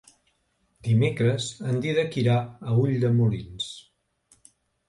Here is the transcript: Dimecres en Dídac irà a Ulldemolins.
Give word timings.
Dimecres 0.87 1.49
en 1.73 1.77
Dídac 1.83 2.19
irà 2.23 2.39
a 2.71 2.75
Ulldemolins. 2.87 3.73